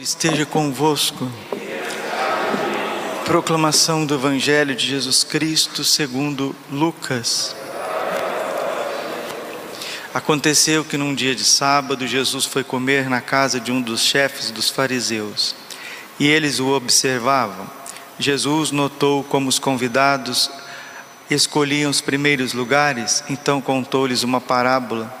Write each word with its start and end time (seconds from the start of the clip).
Esteja 0.00 0.46
convosco. 0.46 1.30
Proclamação 3.26 4.06
do 4.06 4.14
Evangelho 4.14 4.74
de 4.74 4.86
Jesus 4.86 5.22
Cristo 5.22 5.84
segundo 5.84 6.56
Lucas. 6.70 7.54
Aconteceu 10.14 10.82
que 10.82 10.96
num 10.96 11.14
dia 11.14 11.34
de 11.34 11.44
sábado 11.44 12.06
Jesus 12.06 12.46
foi 12.46 12.64
comer 12.64 13.10
na 13.10 13.20
casa 13.20 13.60
de 13.60 13.70
um 13.70 13.82
dos 13.82 14.00
chefes 14.00 14.50
dos 14.50 14.70
fariseus 14.70 15.54
e 16.18 16.26
eles 16.26 16.58
o 16.58 16.68
observavam. 16.68 17.66
Jesus 18.18 18.70
notou 18.70 19.22
como 19.22 19.46
os 19.46 19.58
convidados 19.58 20.50
escolhiam 21.30 21.90
os 21.90 22.00
primeiros 22.00 22.54
lugares, 22.54 23.22
então 23.28 23.60
contou-lhes 23.60 24.22
uma 24.22 24.40
parábola. 24.40 25.12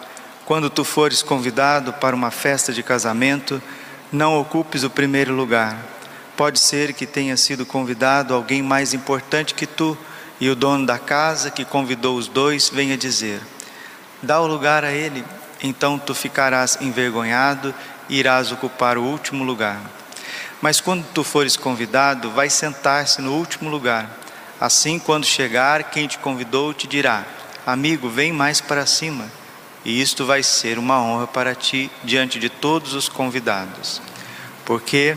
Quando 0.46 0.70
tu 0.70 0.82
fores 0.82 1.22
convidado 1.22 1.92
para 1.92 2.16
uma 2.16 2.30
festa 2.30 2.72
de 2.72 2.82
casamento, 2.82 3.62
não 4.12 4.38
ocupes 4.38 4.84
o 4.84 4.90
primeiro 4.90 5.34
lugar. 5.34 5.78
Pode 6.36 6.60
ser 6.60 6.92
que 6.92 7.06
tenha 7.06 7.36
sido 7.36 7.64
convidado 7.64 8.34
alguém 8.34 8.62
mais 8.62 8.92
importante 8.92 9.54
que 9.54 9.66
tu, 9.66 9.96
e 10.38 10.50
o 10.50 10.54
dono 10.54 10.84
da 10.84 10.98
casa 10.98 11.50
que 11.50 11.64
convidou 11.64 12.16
os 12.16 12.28
dois 12.28 12.68
venha 12.68 12.96
dizer: 12.96 13.40
Dá 14.22 14.38
o 14.40 14.46
lugar 14.46 14.84
a 14.84 14.92
ele, 14.92 15.24
então 15.62 15.98
tu 15.98 16.14
ficarás 16.14 16.76
envergonhado 16.80 17.74
e 18.08 18.18
irás 18.18 18.52
ocupar 18.52 18.98
o 18.98 19.02
último 19.02 19.44
lugar. 19.44 19.80
Mas 20.60 20.80
quando 20.80 21.04
tu 21.14 21.24
fores 21.24 21.56
convidado, 21.56 22.30
vai 22.30 22.50
sentar-se 22.50 23.22
no 23.22 23.32
último 23.32 23.70
lugar. 23.70 24.08
Assim, 24.60 24.98
quando 24.98 25.24
chegar, 25.24 25.84
quem 25.84 26.06
te 26.06 26.18
convidou 26.18 26.74
te 26.74 26.86
dirá: 26.86 27.24
Amigo, 27.66 28.08
vem 28.08 28.32
mais 28.32 28.60
para 28.60 28.84
cima 28.84 29.41
e 29.84 30.00
isto 30.00 30.24
vai 30.24 30.42
ser 30.42 30.78
uma 30.78 31.02
honra 31.02 31.26
para 31.26 31.54
ti 31.54 31.90
diante 32.04 32.38
de 32.38 32.48
todos 32.48 32.94
os 32.94 33.08
convidados. 33.08 34.00
Porque 34.64 35.16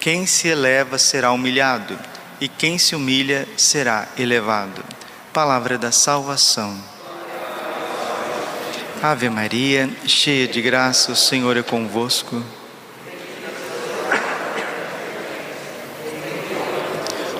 quem 0.00 0.26
se 0.26 0.48
eleva 0.48 0.98
será 0.98 1.30
humilhado, 1.32 1.98
e 2.40 2.48
quem 2.48 2.78
se 2.78 2.96
humilha 2.96 3.46
será 3.56 4.08
elevado. 4.18 4.82
Palavra 5.32 5.78
da 5.78 5.92
salvação. 5.92 6.76
Ave 9.02 9.30
Maria, 9.30 9.88
cheia 10.06 10.46
de 10.48 10.60
graça, 10.60 11.12
o 11.12 11.16
Senhor 11.16 11.56
é 11.56 11.62
convosco. 11.62 12.42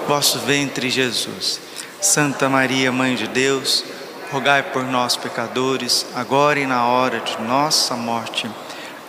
Vosso 0.06 0.38
ventre, 0.40 0.90
Jesus. 0.90 1.60
Santa 2.00 2.48
Maria, 2.48 2.90
Mãe 2.90 3.14
de 3.14 3.26
Deus, 3.26 3.84
rogai 4.30 4.62
por 4.62 4.84
nós, 4.84 5.16
pecadores, 5.16 6.06
agora 6.14 6.60
e 6.60 6.66
na 6.66 6.86
hora 6.86 7.20
de 7.20 7.40
nossa 7.42 7.96
morte. 7.96 8.48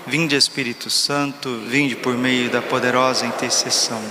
Vinde, 0.07 0.35
Espírito 0.35 0.89
Santo, 0.89 1.63
vinde 1.67 1.95
por 1.95 2.15
meio 2.15 2.49
da 2.49 2.61
poderosa 2.61 3.25
intercessão. 3.25 4.01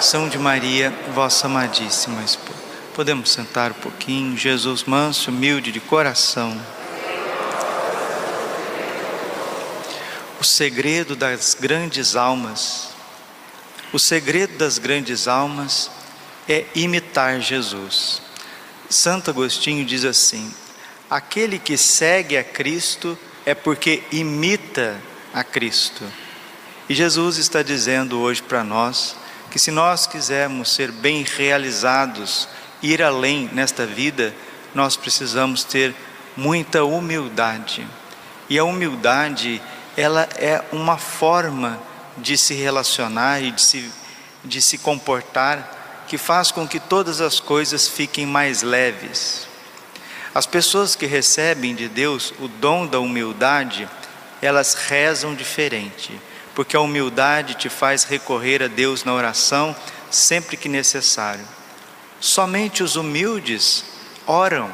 São 0.00 0.28
de 0.28 0.38
Maria, 0.38 0.92
vossa 1.14 1.46
amadíssima 1.46 2.22
esposa. 2.22 2.58
Podemos 2.94 3.30
sentar 3.30 3.70
um 3.70 3.74
pouquinho, 3.74 4.36
Jesus 4.36 4.84
manso, 4.84 5.30
humilde 5.30 5.72
de 5.72 5.80
coração. 5.80 6.60
O 10.38 10.44
segredo 10.44 11.16
das 11.16 11.56
grandes 11.58 12.14
almas, 12.14 12.90
o 13.94 13.98
segredo 13.98 14.58
das 14.58 14.76
grandes 14.76 15.26
almas 15.26 15.90
é 16.46 16.66
imitar 16.74 17.40
Jesus. 17.40 18.25
Santo 18.88 19.30
Agostinho 19.30 19.84
diz 19.84 20.04
assim: 20.04 20.52
aquele 21.10 21.58
que 21.58 21.76
segue 21.76 22.36
a 22.36 22.44
Cristo 22.44 23.18
é 23.44 23.54
porque 23.54 24.02
imita 24.12 25.00
a 25.32 25.42
Cristo. 25.42 26.04
E 26.88 26.94
Jesus 26.94 27.36
está 27.36 27.62
dizendo 27.62 28.20
hoje 28.20 28.42
para 28.42 28.62
nós 28.62 29.16
que 29.50 29.58
se 29.58 29.70
nós 29.70 30.06
quisermos 30.06 30.74
ser 30.74 30.90
bem 30.90 31.24
realizados, 31.24 32.48
ir 32.82 33.02
além 33.02 33.48
nesta 33.52 33.86
vida, 33.86 34.34
nós 34.74 34.96
precisamos 34.96 35.64
ter 35.64 35.94
muita 36.36 36.84
humildade. 36.84 37.86
E 38.48 38.58
a 38.58 38.64
humildade, 38.64 39.60
ela 39.96 40.28
é 40.36 40.62
uma 40.70 40.98
forma 40.98 41.80
de 42.18 42.36
se 42.36 42.54
relacionar 42.54 43.42
e 43.42 43.50
de 43.50 43.62
se, 43.62 43.90
de 44.44 44.60
se 44.60 44.78
comportar 44.78 45.75
que 46.06 46.16
faz 46.16 46.50
com 46.50 46.66
que 46.66 46.78
todas 46.78 47.20
as 47.20 47.40
coisas 47.40 47.88
fiquem 47.88 48.26
mais 48.26 48.62
leves. 48.62 49.46
As 50.34 50.46
pessoas 50.46 50.94
que 50.94 51.06
recebem 51.06 51.74
de 51.74 51.88
Deus 51.88 52.32
o 52.38 52.46
dom 52.46 52.86
da 52.86 53.00
humildade, 53.00 53.88
elas 54.42 54.74
rezam 54.74 55.34
diferente, 55.34 56.20
porque 56.54 56.76
a 56.76 56.80
humildade 56.80 57.54
te 57.54 57.68
faz 57.68 58.04
recorrer 58.04 58.62
a 58.62 58.68
Deus 58.68 59.02
na 59.02 59.14
oração 59.14 59.74
sempre 60.10 60.56
que 60.56 60.68
necessário. 60.68 61.44
Somente 62.20 62.82
os 62.82 62.96
humildes 62.96 63.84
oram, 64.26 64.70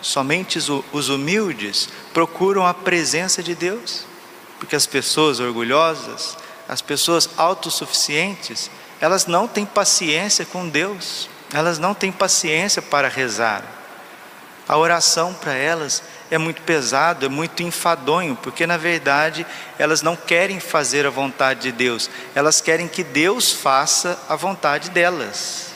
somente 0.00 0.58
os 0.92 1.08
humildes 1.08 1.88
procuram 2.12 2.66
a 2.66 2.74
presença 2.74 3.42
de 3.42 3.54
Deus, 3.54 4.04
porque 4.58 4.76
as 4.76 4.86
pessoas 4.86 5.40
orgulhosas, 5.40 6.36
as 6.68 6.82
pessoas 6.82 7.28
autossuficientes, 7.36 8.70
elas 9.00 9.26
não 9.26 9.48
têm 9.48 9.64
paciência 9.64 10.44
com 10.44 10.68
Deus, 10.68 11.28
elas 11.52 11.78
não 11.78 11.94
têm 11.94 12.12
paciência 12.12 12.82
para 12.82 13.08
rezar. 13.08 13.64
A 14.68 14.76
oração 14.76 15.34
para 15.34 15.54
elas 15.54 16.02
é 16.30 16.38
muito 16.38 16.62
pesado, 16.62 17.26
é 17.26 17.28
muito 17.28 17.62
enfadonho, 17.62 18.36
porque 18.36 18.66
na 18.66 18.76
verdade 18.76 19.44
elas 19.78 20.00
não 20.00 20.14
querem 20.14 20.60
fazer 20.60 21.06
a 21.06 21.10
vontade 21.10 21.62
de 21.62 21.72
Deus, 21.72 22.08
elas 22.34 22.60
querem 22.60 22.86
que 22.86 23.02
Deus 23.02 23.50
faça 23.50 24.16
a 24.28 24.36
vontade 24.36 24.90
delas. 24.90 25.70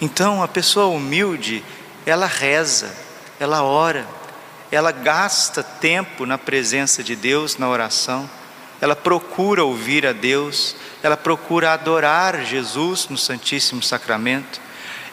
Então 0.00 0.42
a 0.42 0.48
pessoa 0.48 0.86
humilde, 0.86 1.64
ela 2.04 2.26
reza, 2.26 2.92
ela 3.38 3.62
ora, 3.62 4.06
ela 4.72 4.90
gasta 4.90 5.62
tempo 5.62 6.26
na 6.26 6.36
presença 6.36 7.02
de 7.02 7.14
Deus, 7.14 7.58
na 7.58 7.68
oração, 7.68 8.28
ela 8.84 8.94
procura 8.94 9.64
ouvir 9.64 10.06
a 10.06 10.12
Deus, 10.12 10.76
ela 11.02 11.16
procura 11.16 11.72
adorar 11.72 12.44
Jesus 12.44 13.08
no 13.08 13.16
Santíssimo 13.16 13.82
Sacramento. 13.82 14.60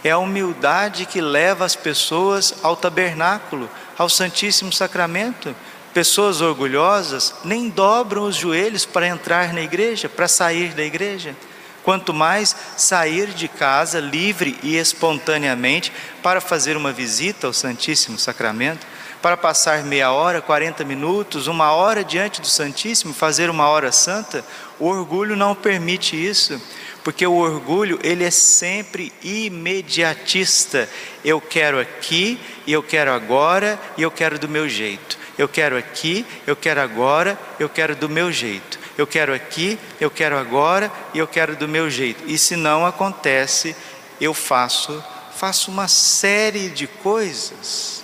É 0.03 0.11
a 0.11 0.17
humildade 0.17 1.05
que 1.05 1.21
leva 1.21 1.63
as 1.63 1.73
pessoas 1.73 2.53
ao 2.61 2.75
tabernáculo, 2.75 3.69
ao 3.97 4.09
Santíssimo 4.09 4.73
Sacramento. 4.73 5.55
Pessoas 5.93 6.41
orgulhosas 6.41 7.33
nem 7.45 7.69
dobram 7.69 8.23
os 8.23 8.35
joelhos 8.35 8.85
para 8.85 9.07
entrar 9.07 9.53
na 9.53 9.61
igreja, 9.61 10.09
para 10.09 10.27
sair 10.27 10.73
da 10.73 10.83
igreja. 10.83 11.33
Quanto 11.81 12.13
mais 12.13 12.53
sair 12.75 13.27
de 13.27 13.47
casa 13.47 14.01
livre 14.01 14.59
e 14.61 14.75
espontaneamente 14.75 15.93
para 16.21 16.41
fazer 16.41 16.75
uma 16.75 16.91
visita 16.91 17.47
ao 17.47 17.53
Santíssimo 17.53 18.19
Sacramento, 18.19 18.85
para 19.21 19.37
passar 19.37 19.83
meia 19.83 20.11
hora, 20.11 20.41
40 20.41 20.83
minutos, 20.83 21.47
uma 21.47 21.71
hora 21.71 22.03
diante 22.03 22.41
do 22.41 22.47
Santíssimo, 22.47 23.13
fazer 23.13 23.49
uma 23.49 23.67
hora 23.67 23.91
santa, 23.91 24.43
o 24.79 24.87
orgulho 24.87 25.35
não 25.35 25.53
permite 25.53 26.15
isso, 26.15 26.61
porque 27.03 27.25
o 27.25 27.35
orgulho 27.35 27.99
ele 28.03 28.23
é 28.23 28.31
sempre 28.31 29.11
imediatista. 29.23 30.89
Eu 31.23 31.39
quero 31.39 31.79
aqui, 31.79 32.39
e 32.65 32.73
eu 32.73 32.81
quero 32.81 33.11
agora, 33.11 33.79
e 33.97 34.01
eu 34.01 34.11
quero 34.11 34.39
do 34.39 34.49
meu 34.49 34.67
jeito. 34.67 35.19
Eu 35.37 35.47
quero 35.47 35.77
aqui, 35.77 36.25
eu 36.45 36.55
quero 36.55 36.81
agora, 36.81 37.39
eu 37.59 37.69
quero 37.69 37.95
do 37.95 38.09
meu 38.09 38.31
jeito. 38.31 38.79
Eu 38.97 39.07
quero 39.07 39.33
aqui, 39.33 39.79
eu 39.99 40.11
quero 40.11 40.37
agora, 40.37 40.91
e 41.13 41.19
eu 41.19 41.27
quero 41.27 41.55
do 41.55 41.67
meu 41.67 41.89
jeito. 41.89 42.23
E 42.27 42.37
se 42.37 42.55
não 42.55 42.85
acontece, 42.85 43.75
eu 44.19 44.33
faço 44.33 45.03
faço 45.41 45.71
uma 45.71 45.87
série 45.87 46.69
de 46.69 46.85
coisas. 46.85 48.03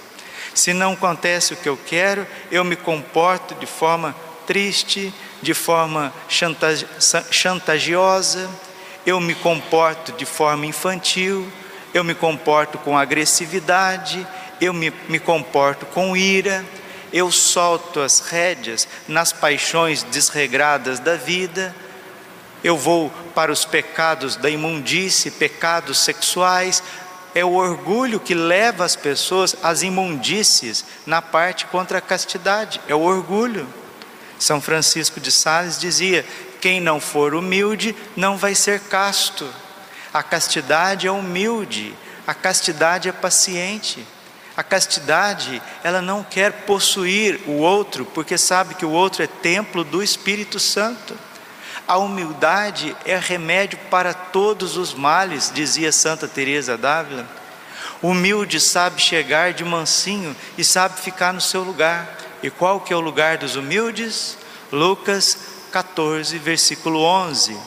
Se 0.57 0.73
não 0.73 0.93
acontece 0.93 1.53
o 1.53 1.55
que 1.55 1.69
eu 1.69 1.77
quero, 1.77 2.25
eu 2.51 2.63
me 2.63 2.75
comporto 2.75 3.53
de 3.53 3.67
forma 3.67 4.15
triste, 4.47 5.13
de 5.39 5.53
forma 5.53 6.11
chantagiosa, 7.29 8.49
eu 9.05 9.19
me 9.19 9.35
comporto 9.35 10.11
de 10.13 10.25
forma 10.25 10.65
infantil, 10.65 11.47
eu 11.93 12.03
me 12.03 12.15
comporto 12.15 12.79
com 12.79 12.97
agressividade, 12.97 14.27
eu 14.59 14.73
me, 14.73 14.91
me 15.07 15.19
comporto 15.19 15.85
com 15.85 16.17
ira, 16.17 16.65
eu 17.13 17.31
solto 17.31 17.99
as 17.99 18.19
rédeas 18.19 18.87
nas 19.07 19.31
paixões 19.31 20.01
desregradas 20.01 20.97
da 20.97 21.15
vida, 21.15 21.75
eu 22.63 22.75
vou 22.75 23.11
para 23.35 23.51
os 23.51 23.63
pecados 23.63 24.35
da 24.35 24.49
imundície, 24.49 25.29
pecados 25.29 25.99
sexuais, 25.99 26.81
é 27.35 27.43
o 27.43 27.53
orgulho 27.53 28.19
que 28.19 28.33
leva 28.33 28.83
as 28.83 28.95
pessoas 28.95 29.55
às 29.61 29.83
imundícies 29.83 30.85
na 31.05 31.21
parte 31.21 31.65
contra 31.65 31.99
a 31.99 32.01
castidade, 32.01 32.81
é 32.87 32.95
o 32.95 33.01
orgulho. 33.01 33.67
São 34.39 34.61
Francisco 34.61 35.19
de 35.19 35.31
Sales 35.31 35.79
dizia: 35.79 36.25
quem 36.61 36.79
não 36.79 36.99
for 36.99 37.33
humilde 37.33 37.95
não 38.15 38.37
vai 38.37 38.55
ser 38.55 38.79
casto. 38.81 39.47
A 40.13 40.23
castidade 40.23 41.07
é 41.07 41.11
humilde, 41.11 41.93
a 42.25 42.33
castidade 42.33 43.09
é 43.09 43.11
paciente, 43.11 44.05
A 44.57 44.63
castidade, 44.63 45.61
ela 45.83 46.01
não 46.01 46.23
quer 46.23 46.51
possuir 46.65 47.39
o 47.45 47.57
outro, 47.57 48.03
porque 48.05 48.39
sabe 48.39 48.73
que 48.73 48.83
o 48.83 48.89
outro 48.89 49.21
é 49.21 49.27
templo 49.27 49.83
do 49.83 50.01
Espírito 50.01 50.59
Santo. 50.59 51.15
A 51.87 51.97
humildade 51.97 52.93
é 53.05 53.17
remédio 53.17 53.79
para 53.89 54.13
todos 54.13 54.75
os 54.75 54.93
males, 54.93 55.49
dizia 55.53 55.89
Santa 55.91 56.27
Teresa 56.27 56.77
d'Ávila. 56.77 57.25
Humilde 58.01 58.59
sabe 58.59 59.01
chegar 59.01 59.53
de 59.53 59.63
mansinho 59.63 60.35
e 60.57 60.65
sabe 60.65 60.99
ficar 60.99 61.33
no 61.33 61.39
seu 61.39 61.63
lugar. 61.63 62.17
E 62.43 62.49
qual 62.49 62.81
que 62.81 62.91
é 62.91 62.95
o 62.95 62.99
lugar 62.99 63.37
dos 63.37 63.55
humildes? 63.55 64.37
Lucas 64.69 65.37
14, 65.71 66.37
versículo 66.37 67.01
11. 67.01 67.57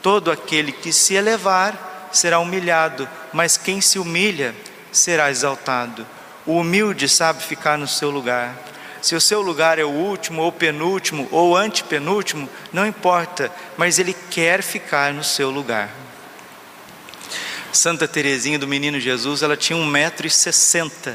Todo 0.00 0.30
aquele 0.30 0.70
que 0.70 0.92
se 0.92 1.14
elevar 1.14 2.08
será 2.12 2.38
humilhado, 2.38 3.08
mas 3.32 3.56
quem 3.56 3.80
se 3.80 3.98
humilha 3.98 4.54
será 4.92 5.30
exaltado. 5.30 6.06
O 6.46 6.58
humilde 6.60 7.08
sabe 7.08 7.42
ficar 7.42 7.76
no 7.76 7.88
seu 7.88 8.08
lugar. 8.08 8.54
Se 9.00 9.14
o 9.14 9.20
seu 9.20 9.40
lugar 9.40 9.78
é 9.78 9.84
o 9.84 9.90
último, 9.90 10.42
ou 10.42 10.50
penúltimo, 10.50 11.28
ou 11.30 11.56
antepenúltimo, 11.56 12.48
não 12.72 12.86
importa, 12.86 13.50
mas 13.76 13.98
ele 13.98 14.14
quer 14.30 14.62
ficar 14.62 15.12
no 15.12 15.22
seu 15.22 15.50
lugar. 15.50 15.90
Santa 17.72 18.08
Teresinha 18.08 18.58
do 18.58 18.66
Menino 18.66 18.98
Jesus, 18.98 19.42
ela 19.42 19.56
tinha 19.56 19.78
1,60m, 19.78 21.14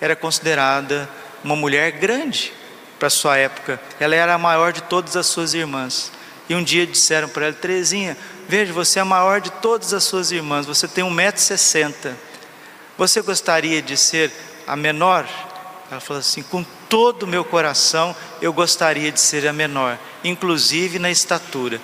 era 0.00 0.14
considerada 0.14 1.08
uma 1.42 1.56
mulher 1.56 1.92
grande 1.92 2.52
para 2.98 3.08
sua 3.08 3.36
época. 3.36 3.80
Ela 3.98 4.14
era 4.14 4.34
a 4.34 4.38
maior 4.38 4.72
de 4.72 4.82
todas 4.82 5.16
as 5.16 5.26
suas 5.26 5.54
irmãs. 5.54 6.12
E 6.48 6.54
um 6.54 6.62
dia 6.62 6.86
disseram 6.86 7.28
para 7.28 7.46
ela: 7.46 7.54
Teresinha, 7.54 8.16
veja, 8.48 8.72
você 8.72 8.98
é 8.98 9.02
a 9.02 9.04
maior 9.04 9.40
de 9.40 9.50
todas 9.50 9.94
as 9.94 10.04
suas 10.04 10.30
irmãs, 10.30 10.66
você 10.66 10.86
tem 10.86 11.04
1,60m. 11.04 12.14
Você 12.98 13.22
gostaria 13.22 13.80
de 13.80 13.96
ser 13.96 14.30
a 14.66 14.76
menor? 14.76 15.26
Ela 15.90 16.00
falou 16.00 16.20
assim: 16.20 16.42
com 16.42 16.64
todo 16.92 17.22
o 17.22 17.26
meu 17.26 17.42
coração 17.42 18.14
eu 18.42 18.52
gostaria 18.52 19.10
de 19.10 19.18
ser 19.18 19.48
a 19.48 19.52
menor, 19.52 19.98
inclusive 20.22 20.98
na 20.98 21.10
estatura, 21.10 21.80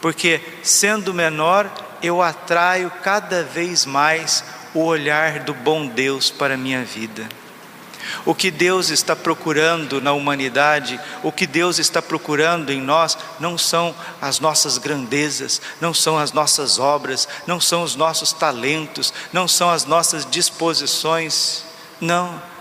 porque 0.00 0.40
sendo 0.62 1.12
menor 1.12 1.70
eu 2.02 2.22
atraio 2.22 2.90
cada 3.02 3.42
vez 3.42 3.84
mais 3.84 4.42
o 4.72 4.82
olhar 4.82 5.40
do 5.40 5.52
bom 5.52 5.86
Deus 5.86 6.30
para 6.30 6.54
a 6.54 6.56
minha 6.56 6.82
vida. 6.82 7.28
O 8.24 8.34
que 8.34 8.50
Deus 8.50 8.88
está 8.88 9.14
procurando 9.14 10.00
na 10.00 10.14
humanidade, 10.14 10.98
o 11.22 11.30
que 11.30 11.46
Deus 11.46 11.78
está 11.78 12.00
procurando 12.00 12.72
em 12.72 12.80
nós, 12.80 13.18
não 13.38 13.58
são 13.58 13.94
as 14.22 14.40
nossas 14.40 14.78
grandezas, 14.78 15.60
não 15.82 15.92
são 15.92 16.18
as 16.18 16.32
nossas 16.32 16.78
obras, 16.78 17.28
não 17.46 17.60
são 17.60 17.82
os 17.82 17.94
nossos 17.94 18.32
talentos, 18.32 19.12
não 19.34 19.46
são 19.46 19.68
as 19.68 19.84
nossas 19.84 20.24
disposições, 20.24 21.62
não 22.00 22.55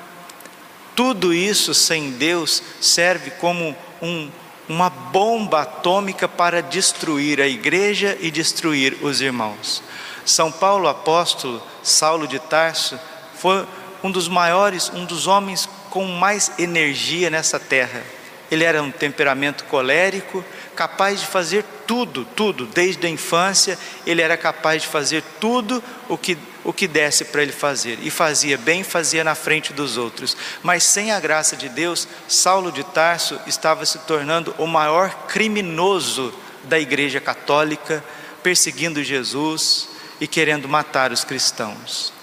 tudo 0.96 1.34
isso 1.34 1.74
sem 1.74 2.12
Deus 2.12 2.64
serve 2.80 3.32
como 3.32 3.76
um, 4.02 4.30
uma 4.68 4.90
bomba 4.90 5.62
atômica 5.62 6.28
para 6.28 6.62
destruir 6.62 7.42
a 7.42 7.48
igreja 7.48 8.18
e 8.20 8.32
destruir 8.32 8.98
os 9.02 9.22
irmãos. 9.22 9.84
São 10.26 10.52
Paulo 10.52 10.88
apóstolo, 10.88 11.62
Saulo 11.84 12.28
de 12.28 12.40
Tarso, 12.40 13.00
foi 13.36 13.68
um 14.04 14.10
dos 14.10 14.28
maiores, 14.28 14.90
um 14.90 15.06
dos 15.06 15.28
homens 15.28 15.70
com 15.90 16.06
mais 16.06 16.52
energia 16.58 17.30
nessa 17.30 17.60
terra. 17.60 18.02
Ele 18.50 18.64
era 18.64 18.82
um 18.82 18.92
temperamento 18.92 19.66
colérico, 19.66 20.44
capaz 20.76 21.20
de 21.20 21.28
fazer 21.28 21.64
tudo, 21.88 22.26
tudo, 22.36 22.66
desde 22.66 23.06
a 23.06 23.10
infância, 23.10 23.78
ele 24.06 24.22
era 24.22 24.38
capaz 24.38 24.82
de 24.82 24.88
fazer 24.88 25.24
tudo 25.40 25.84
o 26.10 26.18
que, 26.18 26.38
o 26.64 26.74
que 26.74 26.88
desse 26.88 27.26
para 27.26 27.42
ele 27.42 27.52
fazer, 27.52 28.00
e 28.02 28.10
fazia 28.10 28.58
bem, 28.58 28.84
fazia 28.84 29.24
na 29.24 29.36
frente 29.36 29.74
dos 29.74 29.98
outros. 29.98 30.36
Mas 30.64 30.84
sem 30.84 31.12
a 31.12 31.20
graça 31.20 31.56
de 31.56 31.70
Deus, 31.70 32.08
Saulo 32.28 32.72
de 32.72 32.84
Tarso 32.84 33.40
estava 33.48 33.86
se 33.86 34.00
tornando 34.00 34.54
o 34.58 34.68
maior 34.68 35.28
criminoso 35.28 36.34
da 36.64 36.80
Igreja 36.80 37.20
Católica, 37.20 38.04
perseguindo 38.44 39.04
Jesus 39.04 39.90
e 40.20 40.28
querendo 40.28 40.68
matar 40.68 41.12
os 41.12 41.24
cristãos. 41.24 42.14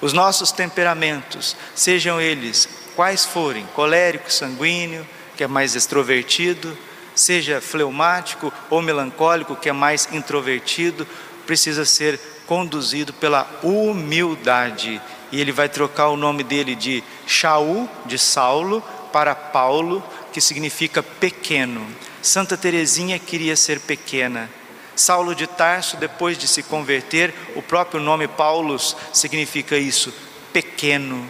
Os 0.00 0.12
nossos 0.12 0.52
temperamentos, 0.52 1.56
sejam 1.74 2.20
eles 2.20 2.68
quais 2.94 3.24
forem, 3.24 3.66
colérico, 3.74 4.32
sanguíneo, 4.32 5.06
que 5.36 5.44
é 5.44 5.46
mais 5.46 5.74
extrovertido, 5.74 6.76
seja 7.16 7.60
fleumático 7.60 8.52
ou 8.70 8.80
melancólico, 8.80 9.56
que 9.56 9.68
é 9.68 9.72
mais 9.72 10.08
introvertido, 10.12 11.08
precisa 11.46 11.84
ser 11.84 12.20
conduzido 12.46 13.12
pela 13.12 13.48
humildade. 13.62 15.00
E 15.32 15.40
ele 15.40 15.50
vai 15.50 15.68
trocar 15.68 16.08
o 16.08 16.16
nome 16.16 16.44
dele 16.44 16.76
de 16.76 17.02
Shaul, 17.26 17.88
de 18.04 18.18
Saulo, 18.18 18.82
para 19.12 19.34
Paulo, 19.34 20.04
que 20.32 20.40
significa 20.40 21.02
pequeno. 21.02 21.84
Santa 22.22 22.56
Teresinha 22.56 23.18
queria 23.18 23.56
ser 23.56 23.80
pequena. 23.80 24.50
Saulo 24.94 25.34
de 25.34 25.46
Tarso, 25.46 25.96
depois 25.96 26.38
de 26.38 26.46
se 26.46 26.62
converter, 26.62 27.34
o 27.54 27.62
próprio 27.62 28.00
nome 28.00 28.26
Paulus 28.28 28.96
significa 29.12 29.76
isso, 29.76 30.12
pequeno. 30.52 31.26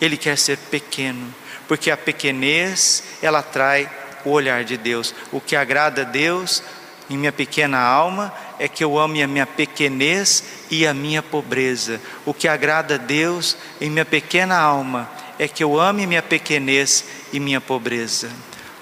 Ele 0.00 0.16
quer 0.16 0.36
ser 0.36 0.58
pequeno, 0.58 1.32
porque 1.68 1.90
a 1.90 1.96
pequenez 1.96 3.04
ela 3.22 3.38
atrai 3.38 3.88
o 4.24 4.30
olhar 4.30 4.64
de 4.64 4.76
Deus. 4.76 5.14
O 5.30 5.40
que 5.40 5.56
agrada 5.56 6.02
a 6.02 6.04
Deus 6.04 6.62
em 7.08 7.16
minha 7.16 7.32
pequena 7.32 7.78
alma 7.78 8.32
é 8.58 8.66
que 8.66 8.82
eu 8.82 8.98
ame 8.98 9.22
a 9.22 9.28
minha 9.28 9.46
pequenez 9.46 10.44
e 10.70 10.86
a 10.86 10.94
minha 10.94 11.22
pobreza. 11.22 12.00
O 12.24 12.32
que 12.32 12.48
agrada 12.48 12.94
a 12.94 12.98
Deus 12.98 13.56
em 13.80 13.90
minha 13.90 14.04
pequena 14.04 14.58
alma 14.58 15.10
é 15.38 15.46
que 15.46 15.62
eu 15.62 15.78
ame 15.78 16.06
minha 16.06 16.22
pequenez 16.22 17.04
e 17.32 17.40
minha 17.40 17.60
pobreza. 17.60 18.30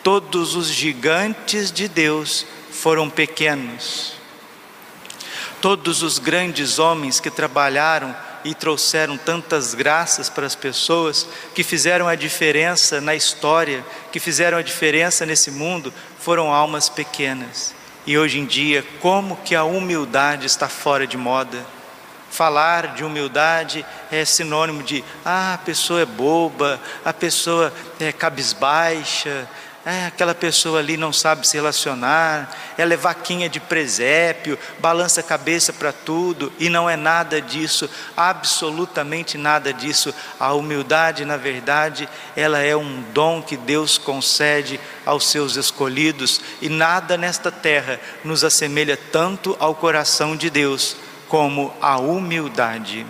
Todos 0.02 0.54
os 0.54 0.68
gigantes 0.68 1.72
de 1.72 1.88
Deus 1.88 2.46
foram 2.70 3.08
pequenos. 3.08 4.14
Todos 5.60 6.02
os 6.02 6.18
grandes 6.18 6.78
homens 6.78 7.20
que 7.20 7.30
trabalharam 7.30 8.14
e 8.44 8.54
trouxeram 8.54 9.16
tantas 9.16 9.74
graças 9.74 10.28
para 10.28 10.46
as 10.46 10.54
pessoas, 10.54 11.26
que 11.54 11.62
fizeram 11.62 12.08
a 12.08 12.14
diferença 12.14 13.00
na 13.00 13.14
história, 13.14 13.84
que 14.10 14.20
fizeram 14.20 14.58
a 14.58 14.62
diferença 14.62 15.24
nesse 15.24 15.50
mundo, 15.50 15.92
foram 16.18 16.52
almas 16.52 16.88
pequenas. 16.88 17.74
E 18.06 18.18
hoje 18.18 18.38
em 18.38 18.46
dia, 18.46 18.84
como 19.00 19.36
que 19.36 19.54
a 19.54 19.64
humildade 19.64 20.46
está 20.46 20.68
fora 20.68 21.06
de 21.06 21.16
moda? 21.16 21.64
Falar 22.30 22.94
de 22.94 23.04
humildade 23.04 23.84
é 24.10 24.24
sinônimo 24.24 24.82
de, 24.82 25.04
ah, 25.24 25.54
a 25.54 25.58
pessoa 25.58 26.00
é 26.00 26.06
boba, 26.06 26.80
a 27.04 27.12
pessoa 27.12 27.72
é 28.00 28.10
cabisbaixa, 28.10 29.48
é, 29.84 30.06
aquela 30.06 30.34
pessoa 30.34 30.78
ali 30.78 30.96
não 30.96 31.12
sabe 31.12 31.46
se 31.46 31.56
relacionar, 31.56 32.56
ela 32.78 32.94
é 32.94 32.96
vaquinha 32.96 33.48
de 33.48 33.58
presépio, 33.58 34.58
balança 34.78 35.20
a 35.20 35.24
cabeça 35.24 35.72
para 35.72 35.92
tudo, 35.92 36.52
e 36.58 36.68
não 36.68 36.88
é 36.88 36.96
nada 36.96 37.40
disso, 37.40 37.90
absolutamente 38.16 39.36
nada 39.36 39.72
disso. 39.72 40.14
A 40.38 40.52
humildade, 40.52 41.24
na 41.24 41.36
verdade, 41.36 42.08
ela 42.36 42.60
é 42.60 42.76
um 42.76 43.02
dom 43.12 43.42
que 43.42 43.56
Deus 43.56 43.98
concede 43.98 44.78
aos 45.04 45.28
seus 45.28 45.56
escolhidos, 45.56 46.40
e 46.60 46.68
nada 46.68 47.16
nesta 47.16 47.50
terra 47.50 47.98
nos 48.22 48.44
assemelha 48.44 48.96
tanto 49.10 49.56
ao 49.58 49.74
coração 49.74 50.36
de 50.36 50.48
Deus 50.48 50.96
como 51.28 51.74
a 51.80 51.98
humildade. 51.98 53.04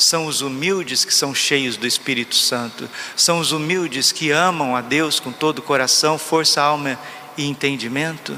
São 0.00 0.24
os 0.24 0.40
humildes 0.40 1.04
que 1.04 1.12
são 1.12 1.34
cheios 1.34 1.76
do 1.76 1.86
Espírito 1.86 2.34
Santo, 2.34 2.88
são 3.14 3.38
os 3.38 3.52
humildes 3.52 4.10
que 4.10 4.30
amam 4.30 4.74
a 4.74 4.80
Deus 4.80 5.20
com 5.20 5.30
todo 5.30 5.58
o 5.58 5.62
coração, 5.62 6.16
força, 6.16 6.62
alma 6.62 6.98
e 7.36 7.44
entendimento. 7.44 8.34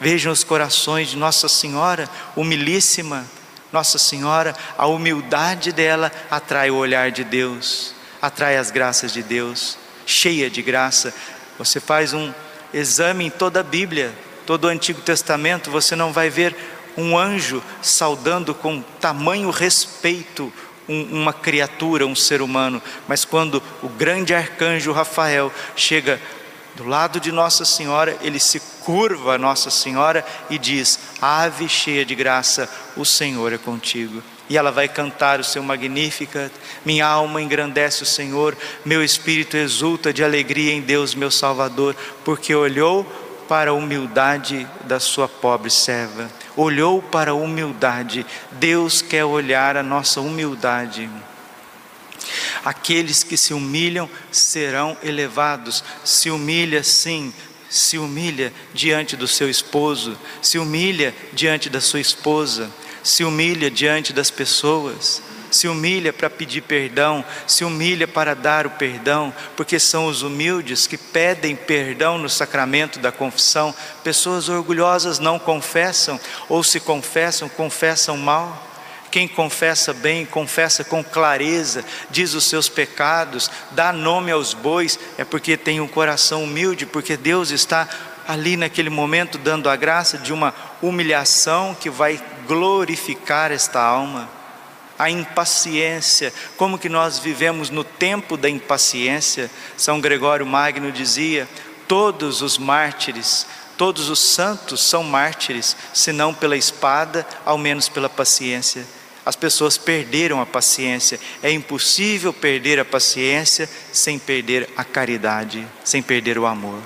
Vejam 0.00 0.32
os 0.32 0.42
corações 0.42 1.10
de 1.10 1.16
Nossa 1.16 1.48
Senhora, 1.48 2.10
humilíssima, 2.34 3.24
Nossa 3.72 3.96
Senhora, 3.96 4.56
a 4.76 4.88
humildade 4.88 5.70
dela 5.70 6.10
atrai 6.28 6.68
o 6.68 6.74
olhar 6.76 7.12
de 7.12 7.22
Deus, 7.22 7.94
atrai 8.20 8.56
as 8.56 8.72
graças 8.72 9.12
de 9.12 9.22
Deus, 9.22 9.78
cheia 10.04 10.50
de 10.50 10.62
graça. 10.62 11.14
Você 11.60 11.78
faz 11.78 12.12
um 12.12 12.34
exame 12.74 13.24
em 13.24 13.30
toda 13.30 13.60
a 13.60 13.62
Bíblia, 13.62 14.12
todo 14.44 14.64
o 14.64 14.68
Antigo 14.68 15.00
Testamento, 15.00 15.70
você 15.70 15.94
não 15.94 16.12
vai 16.12 16.28
ver 16.28 16.56
um 16.96 17.16
anjo 17.16 17.62
saudando 17.80 18.52
com 18.52 18.82
tamanho 19.00 19.50
respeito 19.50 20.52
um, 20.88 21.20
uma 21.20 21.32
criatura, 21.32 22.06
um 22.06 22.16
ser 22.16 22.40
humano, 22.40 22.82
mas 23.06 23.24
quando 23.24 23.62
o 23.82 23.88
grande 23.88 24.34
arcanjo 24.34 24.92
Rafael 24.92 25.52
chega 25.76 26.20
do 26.74 26.84
lado 26.84 27.18
de 27.18 27.32
Nossa 27.32 27.64
Senhora, 27.64 28.16
ele 28.22 28.38
se 28.38 28.60
curva 28.84 29.34
a 29.34 29.38
Nossa 29.38 29.68
Senhora 29.68 30.24
e 30.48 30.56
diz: 30.58 30.98
Ave 31.20 31.68
cheia 31.68 32.04
de 32.04 32.14
graça, 32.14 32.70
o 32.96 33.04
Senhor 33.04 33.52
é 33.52 33.58
contigo. 33.58 34.22
E 34.48 34.56
ela 34.56 34.70
vai 34.70 34.88
cantar 34.88 35.40
o 35.40 35.44
seu 35.44 35.62
Magnificat. 35.62 36.52
Minha 36.84 37.06
alma 37.06 37.42
engrandece 37.42 38.02
o 38.02 38.06
Senhor, 38.06 38.56
meu 38.84 39.04
espírito 39.04 39.56
exulta 39.56 40.12
de 40.12 40.24
alegria 40.24 40.72
em 40.72 40.80
Deus, 40.80 41.14
meu 41.14 41.30
Salvador, 41.30 41.94
porque 42.24 42.54
olhou 42.54 43.04
para 43.48 43.70
a 43.70 43.74
humildade 43.74 44.66
da 44.84 45.00
sua 45.00 45.28
pobre 45.28 45.70
serva 45.70 46.30
olhou 46.58 47.00
para 47.00 47.30
a 47.30 47.34
humildade. 47.34 48.26
Deus 48.52 49.00
quer 49.00 49.24
olhar 49.24 49.76
a 49.76 49.82
nossa 49.82 50.20
humildade. 50.20 51.08
Aqueles 52.64 53.22
que 53.22 53.36
se 53.36 53.54
humilham 53.54 54.10
serão 54.32 54.96
elevados. 55.02 55.84
Se 56.04 56.30
humilha, 56.30 56.82
sim, 56.82 57.32
se 57.70 57.96
humilha 57.96 58.52
diante 58.74 59.16
do 59.16 59.28
seu 59.28 59.48
esposo, 59.48 60.18
se 60.42 60.58
humilha 60.58 61.14
diante 61.32 61.70
da 61.70 61.80
sua 61.80 62.00
esposa, 62.00 62.70
se 63.04 63.22
humilha 63.22 63.70
diante 63.70 64.12
das 64.12 64.30
pessoas, 64.30 65.22
se 65.50 65.68
humilha 65.68 66.12
para 66.12 66.28
pedir 66.30 66.62
perdão, 66.62 67.24
se 67.46 67.64
humilha 67.64 68.06
para 68.06 68.34
dar 68.34 68.66
o 68.66 68.70
perdão, 68.70 69.32
porque 69.56 69.78
são 69.78 70.06
os 70.06 70.22
humildes 70.22 70.86
que 70.86 70.96
pedem 70.96 71.54
perdão 71.56 72.18
no 72.18 72.28
sacramento 72.28 72.98
da 72.98 73.12
confissão. 73.12 73.74
Pessoas 74.02 74.48
orgulhosas 74.48 75.18
não 75.18 75.38
confessam, 75.38 76.18
ou 76.48 76.62
se 76.62 76.80
confessam, 76.80 77.48
confessam 77.48 78.16
mal. 78.16 78.66
Quem 79.10 79.26
confessa 79.26 79.94
bem, 79.94 80.26
confessa 80.26 80.84
com 80.84 81.02
clareza, 81.02 81.82
diz 82.10 82.34
os 82.34 82.44
seus 82.44 82.68
pecados, 82.68 83.50
dá 83.70 83.90
nome 83.92 84.30
aos 84.30 84.52
bois, 84.52 84.98
é 85.16 85.24
porque 85.24 85.56
tem 85.56 85.80
um 85.80 85.88
coração 85.88 86.44
humilde, 86.44 86.84
porque 86.84 87.16
Deus 87.16 87.50
está 87.50 87.88
ali 88.26 88.58
naquele 88.58 88.90
momento 88.90 89.38
dando 89.38 89.70
a 89.70 89.76
graça 89.76 90.18
de 90.18 90.34
uma 90.34 90.54
humilhação 90.82 91.74
que 91.74 91.88
vai 91.88 92.20
glorificar 92.46 93.50
esta 93.50 93.80
alma. 93.80 94.37
A 94.98 95.08
impaciência, 95.08 96.32
como 96.56 96.78
que 96.78 96.88
nós 96.88 97.18
vivemos 97.18 97.70
no 97.70 97.84
tempo 97.84 98.36
da 98.36 98.50
impaciência? 98.50 99.50
São 99.76 100.00
Gregório 100.00 100.44
Magno 100.44 100.90
dizia: 100.90 101.48
todos 101.86 102.42
os 102.42 102.58
mártires, 102.58 103.46
todos 103.76 104.08
os 104.08 104.18
santos 104.18 104.82
são 104.82 105.04
mártires, 105.04 105.76
se 105.94 106.12
não 106.12 106.34
pela 106.34 106.56
espada, 106.56 107.26
ao 107.44 107.56
menos 107.56 107.88
pela 107.88 108.08
paciência. 108.08 108.84
As 109.24 109.36
pessoas 109.36 109.76
perderam 109.76 110.40
a 110.40 110.46
paciência. 110.46 111.20
É 111.42 111.50
impossível 111.50 112.32
perder 112.32 112.80
a 112.80 112.84
paciência 112.84 113.68
sem 113.92 114.18
perder 114.18 114.68
a 114.76 114.82
caridade, 114.82 115.66
sem 115.84 116.02
perder 116.02 116.38
o 116.38 116.46
amor. 116.46 116.82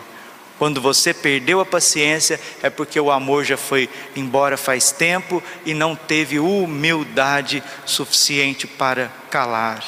Quando 0.62 0.80
você 0.80 1.12
perdeu 1.12 1.58
a 1.58 1.66
paciência, 1.66 2.38
é 2.62 2.70
porque 2.70 3.00
o 3.00 3.10
amor 3.10 3.44
já 3.44 3.56
foi 3.56 3.90
embora 4.14 4.56
faz 4.56 4.92
tempo 4.92 5.42
e 5.66 5.74
não 5.74 5.96
teve 5.96 6.38
humildade 6.38 7.60
suficiente 7.84 8.64
para 8.68 9.10
calar. 9.28 9.82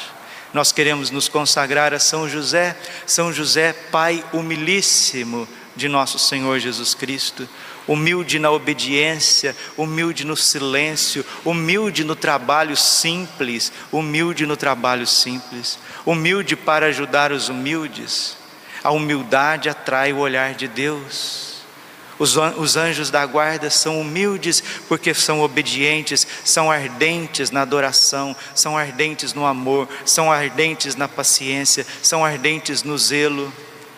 Nós 0.53 0.73
queremos 0.73 1.13
nos 1.13 1.29
consagrar 1.29 1.95
a 1.95 2.01
São 2.01 2.29
José, 2.29 2.77
São 3.07 3.33
José, 3.33 3.73
Pai 3.73 4.25
humilíssimo 4.33 5.47
de 5.77 5.87
nosso 5.87 6.19
Senhor 6.19 6.59
Jesus 6.59 6.93
Cristo 6.93 7.49
humilde 7.87 8.41
na 8.41 8.51
obediência, 8.51 9.55
humilde 9.77 10.25
no 10.25 10.37
silêncio, 10.37 11.25
humilde 11.45 12.03
no 12.03 12.17
trabalho 12.17 12.77
simples, 12.77 13.71
humilde 13.93 14.45
no 14.45 14.57
trabalho 14.57 15.07
simples, 15.07 15.79
humilde 16.05 16.57
para 16.57 16.87
ajudar 16.87 17.31
os 17.31 17.49
humildes. 17.49 18.43
A 18.85 18.91
humildade 18.91 19.71
atrai 19.71 20.13
o 20.13 20.19
olhar 20.19 20.55
de 20.55 20.69
Deus. 20.69 21.55
Os 22.19 22.77
anjos 22.77 23.11
da 23.11 23.27
guarda 23.27 23.69
são 23.71 24.01
humildes 24.01 24.63
porque 24.87 25.13
são 25.13 25.41
obedientes, 25.41 26.27
são 26.45 26.71
ardentes 26.71 27.51
na 27.51 27.63
adoração, 27.63 28.37
são 28.55 28.79
ardentes 28.79 29.35
no 29.35 29.45
amor, 29.45 29.89
são 30.05 30.31
ardentes 30.31 30.95
na 30.95 31.09
paciência, 31.09 31.85
são 32.03 32.25
ardentes 32.25 32.85
no 32.85 32.97
zelo, 32.97 33.53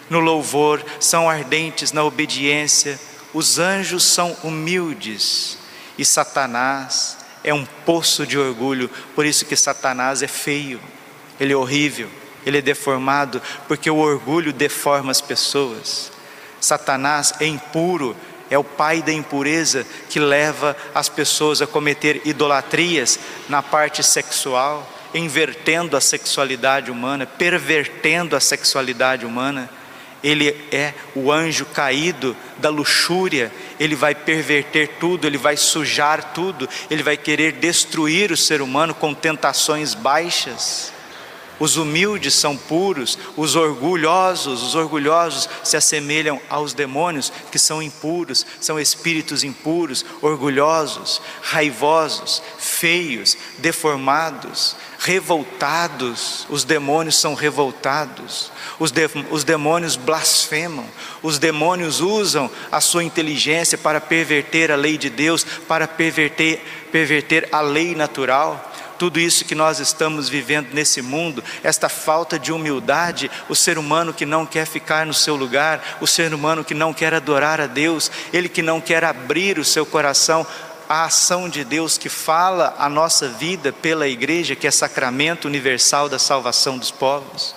no 0.08 0.18
louvor, 0.18 0.82
são 0.98 1.28
ardentes 1.28 1.92
na 1.92 2.04
obediência, 2.04 2.98
os 3.34 3.58
anjos 3.58 4.02
são 4.02 4.34
humildes 4.42 5.58
e 5.98 6.04
Satanás 6.04 7.18
é 7.44 7.52
um 7.52 7.66
poço 7.84 8.26
de 8.26 8.38
orgulho, 8.38 8.90
por 9.14 9.26
isso 9.26 9.44
que 9.44 9.56
Satanás 9.56 10.22
é 10.22 10.28
feio, 10.28 10.80
ele 11.38 11.52
é 11.52 11.56
horrível, 11.56 12.08
ele 12.46 12.58
é 12.58 12.62
deformado, 12.62 13.42
porque 13.68 13.90
o 13.90 13.98
orgulho 13.98 14.52
deforma 14.52 15.10
as 15.10 15.20
pessoas. 15.20 16.10
Satanás 16.60 17.34
é 17.40 17.46
impuro, 17.46 18.16
é 18.48 18.56
o 18.56 18.64
pai 18.64 19.02
da 19.02 19.12
impureza 19.12 19.84
que 20.08 20.18
leva 20.18 20.74
as 20.94 21.08
pessoas 21.08 21.60
a 21.60 21.66
cometer 21.66 22.22
idolatrias 22.24 23.18
na 23.48 23.62
parte 23.62 24.02
sexual, 24.02 24.90
invertendo 25.12 25.96
a 25.96 26.00
sexualidade 26.00 26.90
humana, 26.90 27.26
pervertendo 27.26 28.36
a 28.36 28.40
sexualidade 28.40 29.26
humana 29.26 29.68
ele 30.26 30.48
é 30.72 30.92
o 31.14 31.30
anjo 31.30 31.64
caído 31.66 32.36
da 32.58 32.68
luxúria, 32.68 33.52
ele 33.78 33.94
vai 33.94 34.12
perverter 34.12 34.96
tudo, 34.98 35.24
ele 35.24 35.38
vai 35.38 35.56
sujar 35.56 36.32
tudo, 36.32 36.68
ele 36.90 37.02
vai 37.02 37.16
querer 37.16 37.52
destruir 37.52 38.32
o 38.32 38.36
ser 38.36 38.60
humano 38.60 38.92
com 38.92 39.14
tentações 39.14 39.94
baixas. 39.94 40.92
Os 41.58 41.76
humildes 41.78 42.34
são 42.34 42.54
puros, 42.54 43.18
os 43.34 43.56
orgulhosos, 43.56 44.62
os 44.62 44.74
orgulhosos 44.74 45.48
se 45.64 45.76
assemelham 45.76 46.40
aos 46.50 46.74
demônios 46.74 47.32
que 47.50 47.58
são 47.58 47.82
impuros, 47.82 48.44
são 48.60 48.78
espíritos 48.78 49.42
impuros, 49.42 50.04
orgulhosos, 50.20 51.22
raivosos, 51.40 52.42
feios, 52.58 53.38
deformados, 53.56 54.76
revoltados. 54.98 56.46
Os 56.50 56.62
demônios 56.62 57.16
são 57.16 57.32
revoltados. 57.32 58.52
Os, 58.78 58.90
de, 58.90 59.08
os 59.30 59.42
demônios 59.42 59.96
blasfemam, 59.96 60.84
os 61.22 61.38
demônios 61.38 62.00
usam 62.00 62.50
a 62.70 62.82
sua 62.82 63.02
inteligência 63.02 63.78
para 63.78 64.00
perverter 64.00 64.70
a 64.70 64.76
lei 64.76 64.98
de 64.98 65.08
Deus, 65.08 65.42
para 65.66 65.88
perverter, 65.88 66.62
perverter 66.92 67.48
a 67.50 67.62
lei 67.62 67.94
natural 67.94 68.72
tudo 68.98 69.20
isso 69.20 69.44
que 69.44 69.54
nós 69.54 69.78
estamos 69.78 70.28
vivendo 70.28 70.72
nesse 70.72 71.02
mundo, 71.02 71.42
esta 71.62 71.88
falta 71.88 72.38
de 72.38 72.52
humildade, 72.52 73.30
o 73.48 73.54
ser 73.54 73.78
humano 73.78 74.12
que 74.12 74.26
não 74.26 74.46
quer 74.46 74.66
ficar 74.66 75.06
no 75.06 75.14
seu 75.14 75.36
lugar, 75.36 75.98
o 76.00 76.06
ser 76.06 76.32
humano 76.32 76.64
que 76.64 76.74
não 76.74 76.92
quer 76.92 77.14
adorar 77.14 77.60
a 77.60 77.66
Deus, 77.66 78.10
ele 78.32 78.48
que 78.48 78.62
não 78.62 78.80
quer 78.80 79.04
abrir 79.04 79.58
o 79.58 79.64
seu 79.64 79.84
coração 79.84 80.46
à 80.88 81.04
ação 81.04 81.48
de 81.48 81.64
Deus 81.64 81.98
que 81.98 82.08
fala 82.08 82.74
a 82.78 82.88
nossa 82.88 83.28
vida 83.28 83.72
pela 83.72 84.08
igreja, 84.08 84.54
que 84.54 84.66
é 84.66 84.70
sacramento 84.70 85.46
universal 85.46 86.08
da 86.08 86.18
salvação 86.18 86.78
dos 86.78 86.90
povos. 86.90 87.54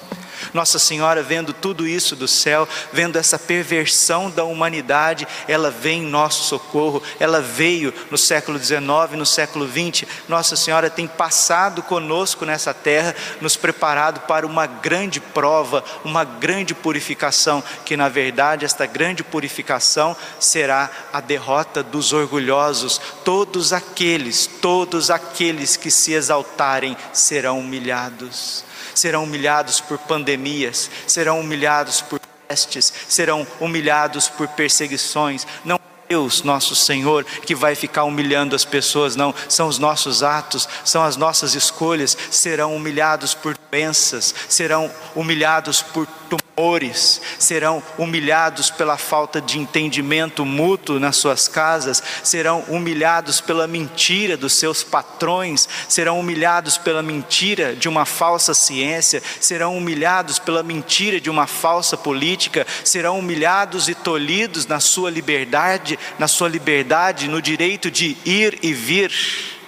Nossa 0.54 0.80
Senhora, 0.80 1.22
vendo 1.22 1.54
tudo 1.54 1.88
isso 1.88 2.16
do 2.16 2.28
céu, 2.28 2.68
vendo 2.92 3.18
essa 3.18 3.38
perversão 3.38 4.30
da 4.30 4.44
humanidade, 4.44 5.28
ela 5.48 5.70
vem 5.70 6.04
em 6.04 6.06
nosso 6.06 6.44
socorro, 6.44 7.02
ela 7.20 7.42
veio 7.42 7.94
no 8.10 8.18
século 8.18 8.58
XIX, 8.58 8.82
no 9.14 9.26
século 9.26 9.68
XX. 9.68 10.08
Nossa 10.28 10.56
Senhora 10.56 10.90
tem 10.90 11.08
passado 11.08 11.84
conosco 11.84 12.46
nessa 12.46 12.74
terra, 12.74 13.16
nos 13.42 13.56
preparado 13.56 14.22
para 14.22 14.46
uma 14.46 14.66
grande 14.66 15.20
prova, 15.20 15.84
uma 16.04 16.24
grande 16.24 16.74
purificação, 16.74 17.64
que 17.86 17.96
na 17.96 18.10
verdade 18.10 18.66
esta 18.66 18.86
grande 18.86 19.24
purificação 19.24 20.16
será 20.40 20.90
a 21.14 21.22
derrota 21.22 21.84
dos 21.84 22.14
orgulhosos. 22.14 23.00
Todos 23.24 23.74
aqueles, 23.74 24.48
todos 24.48 25.12
aqueles 25.12 25.76
que 25.76 25.92
se 25.92 26.14
exaltarem 26.14 26.98
serão 27.14 27.60
humilhados 27.60 28.69
serão 28.94 29.24
humilhados 29.24 29.80
por 29.80 29.98
pandemias, 29.98 30.90
serão 31.08 31.40
humilhados 31.40 32.02
por 32.02 32.20
pestes, 32.48 32.92
serão 33.08 33.46
humilhados 33.60 34.28
por 34.28 34.48
perseguições. 34.50 35.46
Não 35.64 35.76
é 35.76 35.80
Deus, 36.10 36.42
nosso 36.42 36.76
Senhor, 36.76 37.24
que 37.24 37.54
vai 37.54 37.76
ficar 37.76 38.04
humilhando 38.04 38.56
as 38.56 38.66
pessoas, 38.66 39.16
não, 39.16 39.34
são 39.48 39.68
os 39.68 39.78
nossos 39.78 40.24
atos, 40.24 40.68
são 40.84 41.04
as 41.04 41.16
nossas 41.16 41.54
escolhas, 41.54 42.18
serão 42.32 42.76
humilhados 42.76 43.36
por 43.36 43.56
doenças, 43.72 44.34
serão 44.48 44.92
humilhados 45.16 45.84
por 45.84 46.08
tumores, 46.30 47.22
serão 47.38 47.82
humilhados 47.98 48.70
pela 48.70 48.98
falta 48.98 49.42
de 49.42 49.58
entendimento 49.58 50.46
mútuo 50.46 51.00
nas 51.00 51.18
suas 51.18 51.48
casas, 51.48 52.04
serão 52.24 52.62
humilhados 52.68 53.42
pela 53.42 53.68
mentira 53.68 54.38
dos 54.38 54.54
seus 54.54 54.84
patrões, 54.84 55.68
serão 55.88 56.20
humilhados 56.20 56.78
pela 56.78 57.02
mentira 57.02 57.76
de 57.76 57.90
uma 57.90 58.06
falsa 58.06 58.54
ciência, 58.54 59.22
serão 59.40 59.76
humilhados 59.78 60.38
pela 60.40 60.64
mentira 60.64 61.20
de 61.20 61.30
uma 61.30 61.48
falsa 61.48 61.98
política, 61.98 62.66
serão 62.84 63.20
humilhados 63.20 63.90
e 63.90 63.96
tolhidos 63.96 64.66
na 64.66 64.80
sua 64.80 65.10
liberdade, 65.10 65.98
na 66.18 66.28
sua 66.28 66.48
liberdade, 66.48 67.28
no 67.28 67.42
direito 67.42 67.90
de 67.90 68.16
ir 68.26 68.60
e 68.62 68.74
vir 68.74 69.59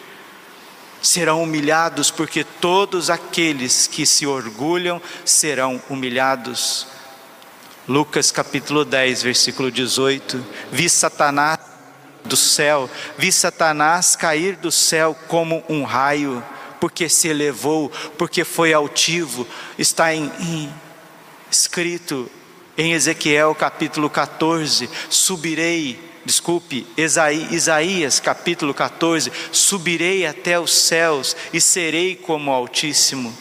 serão 1.02 1.42
humilhados, 1.42 2.12
porque 2.12 2.44
todos 2.44 3.10
aqueles 3.10 3.88
que 3.88 4.06
se 4.06 4.26
orgulham 4.28 5.02
serão 5.26 5.82
humilhados. 5.90 6.88
Lucas 7.88 8.32
capítulo 8.32 8.86
10, 8.86 9.24
versículo 9.24 9.72
18: 9.72 10.46
Vi 10.72 10.90
Satanás 10.90 11.60
do 12.24 12.38
céu, 12.38 12.90
vi 13.18 13.32
Satanás 13.32 14.16
cair 14.16 14.56
do 14.56 14.72
céu 14.72 15.18
como 15.28 15.64
um 15.68 15.84
raio, 15.84 16.44
porque 16.80 17.10
se 17.10 17.28
elevou, 17.28 17.92
porque 18.18 18.44
foi 18.44 18.74
altivo, 18.74 19.48
está 19.78 20.14
em, 20.14 20.32
em 20.40 20.74
escrito 21.50 22.30
em 22.78 22.94
Ezequiel 22.94 23.54
capítulo 23.56 24.10
14: 24.10 24.90
subirei 25.10 26.11
desculpe, 26.26 26.86
Isaías 26.98 28.20
capítulo 28.20 28.74
14: 28.74 29.32
Subirei 29.52 30.26
até 30.26 30.60
os 30.60 30.74
céus 30.74 31.36
e 31.54 31.62
serei 31.62 32.16
como 32.16 32.52
o 32.52 32.54
Altíssimo. 32.54 33.36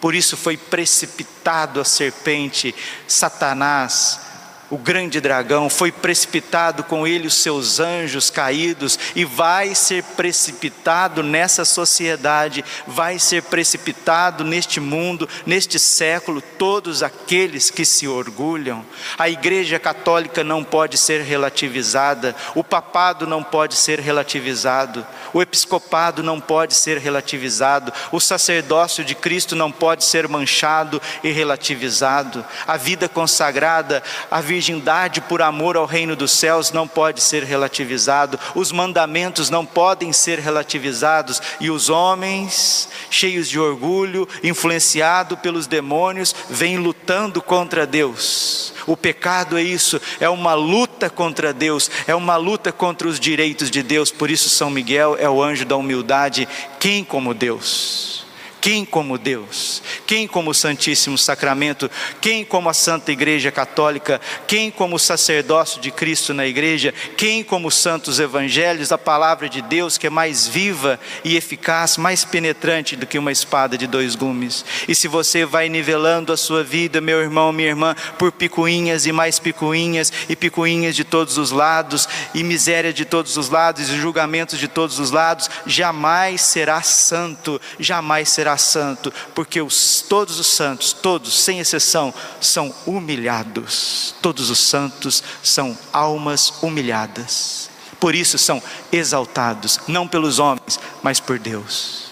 Por 0.00 0.14
isso 0.14 0.36
foi 0.36 0.56
precipitado 0.56 1.80
a 1.80 1.84
serpente, 1.84 2.74
Satanás, 3.08 4.20
o 4.70 4.76
grande 4.76 5.20
dragão, 5.20 5.70
foi 5.70 5.92
precipitado 5.92 6.82
com 6.82 7.06
ele 7.06 7.26
os 7.26 7.34
seus 7.34 7.78
anjos 7.78 8.30
caídos 8.30 8.98
e 9.14 9.24
vai 9.24 9.74
ser 9.74 10.02
precipitado 10.02 11.22
nessa 11.22 11.64
sociedade, 11.64 12.64
vai 12.86 13.18
ser 13.18 13.44
precipitado 13.44 14.42
neste 14.42 14.80
mundo, 14.80 15.28
neste 15.44 15.78
século, 15.78 16.40
todos 16.40 17.02
aqueles 17.02 17.70
que 17.70 17.84
se 17.84 18.08
orgulham. 18.08 18.84
A 19.16 19.28
Igreja 19.28 19.78
Católica 19.78 20.42
não 20.42 20.64
pode 20.64 20.98
ser 20.98 21.22
relativizada, 21.22 22.34
o 22.54 22.64
papado 22.64 23.26
não 23.26 23.42
pode 23.42 23.74
ser 23.74 24.00
relativizado, 24.00 25.06
o 25.32 25.40
episcopado 25.40 26.22
não 26.22 26.40
pode 26.40 26.74
ser 26.74 26.98
relativizado, 26.98 27.92
o 28.10 28.20
sacerdócio 28.20 29.04
de 29.04 29.14
Cristo 29.14 29.54
não 29.54 29.70
pode 29.70 30.04
ser 30.04 30.26
manchado 30.28 31.00
e 31.22 31.30
relativizado, 31.30 32.44
a 32.66 32.76
vida 32.76 33.08
consagrada, 33.08 34.02
a 34.30 34.40
vida 34.40 34.55
virgindade 34.56 35.20
por 35.20 35.42
amor 35.42 35.76
ao 35.76 35.84
reino 35.84 36.16
dos 36.16 36.32
céus 36.32 36.72
não 36.72 36.88
pode 36.88 37.20
ser 37.20 37.42
relativizado, 37.42 38.40
os 38.54 38.72
mandamentos 38.72 39.50
não 39.50 39.66
podem 39.66 40.14
ser 40.14 40.38
relativizados, 40.38 41.42
e 41.60 41.70
os 41.70 41.90
homens, 41.90 42.88
cheios 43.10 43.50
de 43.50 43.60
orgulho, 43.60 44.26
influenciados 44.42 45.38
pelos 45.40 45.66
demônios, 45.66 46.34
vêm 46.48 46.78
lutando 46.78 47.42
contra 47.42 47.86
Deus. 47.86 48.72
O 48.86 48.96
pecado 48.96 49.58
é 49.58 49.62
isso, 49.62 50.00
é 50.18 50.28
uma 50.28 50.54
luta 50.54 51.10
contra 51.10 51.52
Deus, 51.52 51.90
é 52.06 52.14
uma 52.14 52.36
luta 52.36 52.72
contra 52.72 53.06
os 53.06 53.20
direitos 53.20 53.70
de 53.70 53.82
Deus, 53.82 54.10
por 54.10 54.30
isso 54.30 54.48
São 54.48 54.70
Miguel 54.70 55.18
é 55.20 55.28
o 55.28 55.42
anjo 55.42 55.66
da 55.66 55.76
humildade, 55.76 56.48
quem 56.80 57.04
como 57.04 57.34
Deus? 57.34 58.25
Quem 58.66 58.84
como 58.84 59.16
Deus? 59.16 59.80
Quem 60.08 60.26
como 60.26 60.50
o 60.50 60.54
Santíssimo 60.54 61.16
Sacramento? 61.16 61.88
Quem 62.20 62.44
como 62.44 62.68
a 62.68 62.74
Santa 62.74 63.12
Igreja 63.12 63.52
Católica? 63.52 64.20
Quem 64.44 64.72
como 64.72 64.96
o 64.96 64.98
sacerdócio 64.98 65.80
de 65.80 65.92
Cristo 65.92 66.34
na 66.34 66.44
igreja? 66.44 66.92
Quem 67.16 67.44
como 67.44 67.68
os 67.68 67.76
santos 67.76 68.18
evangelhos, 68.18 68.90
a 68.90 68.98
palavra 68.98 69.48
de 69.48 69.62
Deus 69.62 69.96
que 69.96 70.08
é 70.08 70.10
mais 70.10 70.48
viva 70.48 70.98
e 71.24 71.36
eficaz, 71.36 71.96
mais 71.96 72.24
penetrante 72.24 72.96
do 72.96 73.06
que 73.06 73.20
uma 73.20 73.30
espada 73.30 73.78
de 73.78 73.86
dois 73.86 74.16
gumes? 74.16 74.64
E 74.88 74.96
se 74.96 75.06
você 75.06 75.44
vai 75.44 75.68
nivelando 75.68 76.32
a 76.32 76.36
sua 76.36 76.64
vida, 76.64 77.00
meu 77.00 77.22
irmão, 77.22 77.52
minha 77.52 77.68
irmã, 77.68 77.94
por 78.18 78.32
picuinhas 78.32 79.06
e 79.06 79.12
mais 79.12 79.38
picuinhas 79.38 80.12
e 80.28 80.34
picuinhas 80.34 80.96
de 80.96 81.04
todos 81.04 81.38
os 81.38 81.52
lados 81.52 82.08
e 82.34 82.42
miséria 82.42 82.92
de 82.92 83.04
todos 83.04 83.36
os 83.36 83.48
lados 83.48 83.88
e 83.88 83.96
julgamentos 83.96 84.58
de 84.58 84.66
todos 84.66 84.98
os 84.98 85.12
lados, 85.12 85.48
jamais 85.64 86.40
será 86.40 86.82
santo, 86.82 87.60
jamais 87.78 88.28
será 88.28 88.55
santo, 88.56 89.12
porque 89.34 89.60
os, 89.60 90.04
todos 90.08 90.38
os 90.38 90.46
santos, 90.46 90.92
todos, 90.92 91.38
sem 91.42 91.58
exceção, 91.58 92.12
são 92.40 92.74
humilhados. 92.86 94.14
Todos 94.22 94.50
os 94.50 94.58
santos 94.58 95.22
são 95.42 95.76
almas 95.92 96.54
humilhadas. 96.62 97.70
Por 97.98 98.14
isso 98.14 98.38
são 98.38 98.62
exaltados, 98.92 99.80
não 99.88 100.06
pelos 100.06 100.38
homens, 100.38 100.78
mas 101.02 101.18
por 101.20 101.38
Deus. 101.38 102.10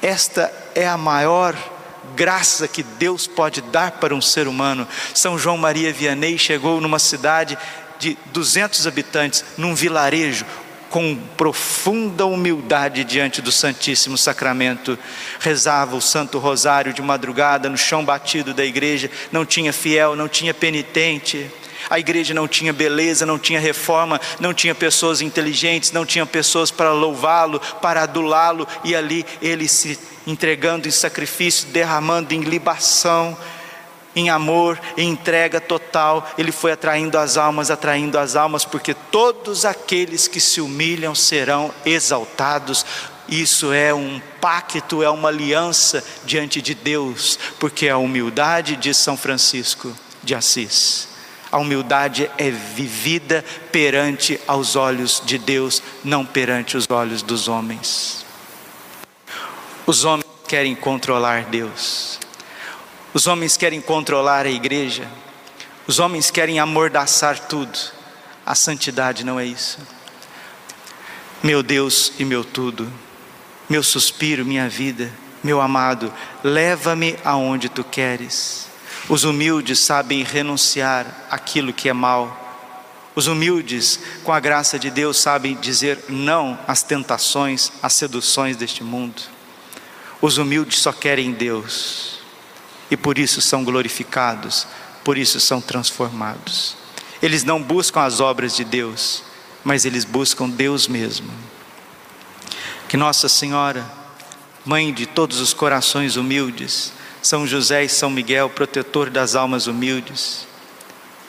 Esta 0.00 0.52
é 0.74 0.86
a 0.86 0.96
maior 0.96 1.56
graça 2.14 2.68
que 2.68 2.82
Deus 2.82 3.26
pode 3.26 3.60
dar 3.60 3.92
para 3.92 4.14
um 4.14 4.20
ser 4.20 4.46
humano. 4.46 4.86
São 5.12 5.38
João 5.38 5.58
Maria 5.58 5.92
Vianney 5.92 6.38
chegou 6.38 6.80
numa 6.80 6.98
cidade 6.98 7.58
de 7.98 8.16
200 8.26 8.86
habitantes, 8.86 9.44
num 9.56 9.74
vilarejo, 9.74 10.44
com 10.96 11.14
profunda 11.36 12.24
humildade 12.24 13.04
diante 13.04 13.42
do 13.42 13.52
Santíssimo 13.52 14.16
Sacramento, 14.16 14.98
rezava 15.38 15.94
o 15.94 16.00
Santo 16.00 16.38
Rosário 16.38 16.94
de 16.94 17.02
madrugada 17.02 17.68
no 17.68 17.76
chão 17.76 18.02
batido 18.02 18.54
da 18.54 18.64
igreja, 18.64 19.10
não 19.30 19.44
tinha 19.44 19.74
fiel, 19.74 20.16
não 20.16 20.26
tinha 20.26 20.54
penitente. 20.54 21.50
A 21.90 21.98
igreja 21.98 22.32
não 22.32 22.48
tinha 22.48 22.72
beleza, 22.72 23.26
não 23.26 23.38
tinha 23.38 23.60
reforma, 23.60 24.18
não 24.40 24.54
tinha 24.54 24.74
pessoas 24.74 25.20
inteligentes, 25.20 25.92
não 25.92 26.06
tinha 26.06 26.24
pessoas 26.24 26.70
para 26.70 26.94
louvá-lo, 26.94 27.60
para 27.82 28.04
adulá-lo, 28.04 28.66
e 28.82 28.96
ali 28.96 29.22
ele 29.42 29.68
se 29.68 29.98
entregando 30.26 30.88
em 30.88 30.90
sacrifício, 30.90 31.68
derramando 31.68 32.32
em 32.32 32.40
libação, 32.40 33.36
em 34.16 34.30
amor, 34.30 34.80
em 34.96 35.10
entrega 35.10 35.60
total, 35.60 36.26
ele 36.38 36.50
foi 36.50 36.72
atraindo 36.72 37.18
as 37.18 37.36
almas, 37.36 37.70
atraindo 37.70 38.18
as 38.18 38.34
almas, 38.34 38.64
porque 38.64 38.94
todos 38.94 39.66
aqueles 39.66 40.26
que 40.26 40.40
se 40.40 40.58
humilham 40.58 41.14
serão 41.14 41.70
exaltados. 41.84 42.86
Isso 43.28 43.74
é 43.74 43.92
um 43.92 44.18
pacto, 44.40 45.02
é 45.02 45.10
uma 45.10 45.28
aliança 45.28 46.02
diante 46.24 46.62
de 46.62 46.74
Deus, 46.74 47.38
porque 47.60 47.90
a 47.90 47.98
humildade 47.98 48.76
de 48.76 48.94
São 48.94 49.18
Francisco 49.18 49.94
de 50.24 50.34
Assis. 50.34 51.08
A 51.52 51.58
humildade 51.58 52.30
é 52.38 52.50
vivida 52.50 53.44
perante 53.70 54.40
aos 54.46 54.76
olhos 54.76 55.22
de 55.24 55.36
Deus, 55.36 55.82
não 56.02 56.24
perante 56.24 56.76
os 56.76 56.86
olhos 56.88 57.20
dos 57.20 57.48
homens. 57.48 58.24
Os 59.86 60.04
homens 60.04 60.26
querem 60.48 60.74
controlar 60.74 61.44
Deus, 61.44 62.18
os 63.14 63.26
homens 63.26 63.56
querem 63.56 63.80
controlar 63.80 64.46
a 64.46 64.50
igreja, 64.50 65.08
os 65.86 65.98
homens 65.98 66.30
querem 66.30 66.58
amordaçar 66.58 67.38
tudo. 67.38 67.78
A 68.44 68.54
santidade 68.54 69.24
não 69.24 69.38
é 69.38 69.44
isso. 69.44 69.78
Meu 71.42 71.62
Deus 71.62 72.12
e 72.18 72.24
meu 72.24 72.44
tudo, 72.44 72.92
meu 73.68 73.82
suspiro, 73.82 74.44
minha 74.44 74.68
vida, 74.68 75.12
meu 75.42 75.60
amado, 75.60 76.12
leva-me 76.42 77.16
aonde 77.24 77.68
tu 77.68 77.84
queres. 77.84 78.66
Os 79.08 79.22
humildes 79.22 79.78
sabem 79.78 80.24
renunciar 80.24 81.06
aquilo 81.30 81.72
que 81.72 81.88
é 81.88 81.92
mal. 81.92 82.42
Os 83.14 83.28
humildes, 83.28 84.00
com 84.24 84.32
a 84.32 84.40
graça 84.40 84.78
de 84.78 84.90
Deus, 84.90 85.16
sabem 85.18 85.54
dizer 85.54 86.04
não 86.08 86.58
às 86.66 86.82
tentações, 86.82 87.72
às 87.82 87.92
seduções 87.92 88.56
deste 88.56 88.82
mundo. 88.82 89.22
Os 90.20 90.38
humildes 90.38 90.80
só 90.80 90.92
querem 90.92 91.32
Deus 91.32 92.15
e 92.90 92.96
por 92.96 93.18
isso 93.18 93.40
são 93.40 93.64
glorificados, 93.64 94.66
por 95.04 95.18
isso 95.18 95.40
são 95.40 95.60
transformados. 95.60 96.76
Eles 97.22 97.44
não 97.44 97.62
buscam 97.62 98.02
as 98.02 98.20
obras 98.20 98.54
de 98.54 98.64
Deus, 98.64 99.22
mas 99.64 99.84
eles 99.84 100.04
buscam 100.04 100.48
Deus 100.48 100.86
mesmo. 100.86 101.30
Que 102.88 102.96
Nossa 102.96 103.28
Senhora, 103.28 103.84
Mãe 104.64 104.92
de 104.92 105.06
todos 105.06 105.38
os 105.38 105.54
corações 105.54 106.16
humildes, 106.16 106.92
São 107.22 107.46
José 107.46 107.84
e 107.84 107.88
São 107.88 108.10
Miguel, 108.10 108.50
protetor 108.50 109.08
das 109.08 109.36
almas 109.36 109.68
humildes, 109.68 110.44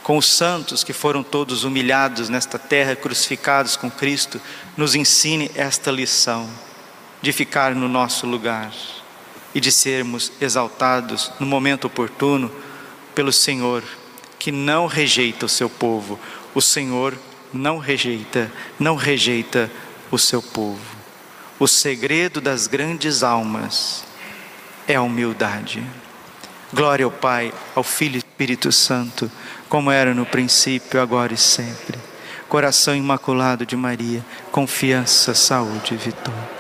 com 0.02 0.17
os 0.17 0.26
santos 0.26 0.84
que 0.84 0.91
foram 0.91 1.22
todos 1.22 1.63
humilhados 1.63 2.30
nesta 2.30 2.58
terra, 2.58 2.96
crucificados 2.96 3.76
com 3.76 3.91
Cristo, 3.91 4.41
nos 4.76 4.96
ensine 4.96 5.52
esta 5.54 5.91
lição 5.91 6.50
de 7.22 7.32
ficar 7.32 7.76
no 7.76 7.88
nosso 7.88 8.26
lugar 8.26 8.72
e 9.54 9.60
de 9.60 9.72
sermos 9.72 10.32
exaltados 10.40 11.32
no 11.40 11.46
momento 11.46 11.86
oportuno 11.86 12.52
pelo 13.16 13.32
Senhor, 13.32 13.84
que 14.38 14.52
não 14.52 14.86
rejeita 14.86 15.46
o 15.46 15.50
seu 15.50 15.70
povo. 15.70 16.20
O 16.54 16.62
Senhor 16.62 17.18
não 17.54 17.78
rejeita, 17.78 18.52
não 18.80 18.96
rejeita 18.96 19.72
o 20.12 20.18
seu 20.18 20.42
povo. 20.42 20.98
O 21.60 21.68
segredo 21.68 22.40
das 22.40 22.68
grandes 22.68 23.24
almas 23.24 24.04
é 24.88 24.96
a 24.96 25.02
humildade. 25.02 25.84
Glória 26.74 27.06
ao 27.06 27.12
Pai, 27.12 27.54
ao 27.74 27.84
Filho 27.84 28.16
e 28.16 28.18
Espírito 28.20 28.72
Santo, 28.72 29.32
como 29.68 29.90
era 29.90 30.14
no 30.14 30.26
princípio, 30.26 31.02
agora 31.02 31.34
e 31.34 31.38
sempre. 31.38 31.98
Coração 32.48 32.96
imaculado 32.96 33.66
de 33.66 33.76
Maria, 33.76 34.24
confiança, 34.52 35.34
saúde 35.34 35.94
e 35.94 35.98
vitória. 35.98 36.57